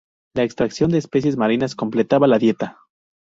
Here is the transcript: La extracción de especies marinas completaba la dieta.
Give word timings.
La 0.35 0.41
extracción 0.41 0.89
de 0.89 0.97
especies 0.97 1.37
marinas 1.37 1.75
completaba 1.75 2.25
la 2.25 2.39
dieta. 2.39 2.79